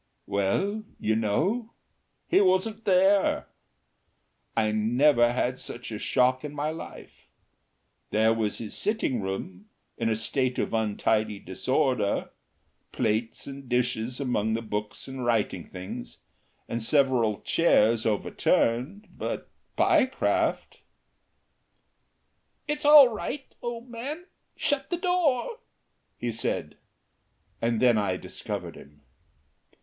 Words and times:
Well, 0.25 0.83
you 0.99 1.15
know, 1.15 1.73
he 2.27 2.41
wasn't 2.41 2.85
there! 2.85 3.47
I 4.57 4.71
never 4.71 5.31
had 5.31 5.59
such 5.59 5.91
a 5.91 5.99
shock 5.99 6.43
in 6.43 6.55
my 6.55 6.71
life. 6.71 7.27
There 8.09 8.33
was 8.33 8.57
his 8.57 8.75
sitting 8.75 9.21
room 9.21 9.69
in 9.99 10.09
a 10.09 10.15
state 10.15 10.57
of 10.57 10.73
untidy 10.73 11.37
disorder, 11.37 12.31
plates 12.91 13.45
and 13.45 13.69
dishes 13.69 14.19
among 14.19 14.55
the 14.55 14.63
books 14.63 15.07
and 15.07 15.23
writing 15.23 15.65
things, 15.69 16.17
and 16.67 16.81
several 16.81 17.39
chairs 17.41 18.03
overturned, 18.03 19.07
but 19.15 19.51
Pyecraft 19.77 20.79
"It's 22.67 22.85
all 22.85 23.09
right, 23.09 23.53
o' 23.61 23.81
man; 23.81 24.25
shut 24.55 24.89
the 24.89 24.97
door," 24.97 25.59
he 26.17 26.31
said, 26.31 26.75
and 27.61 27.79
then 27.79 27.99
I 27.99 28.17
discovered 28.17 28.75
him. 28.75 29.01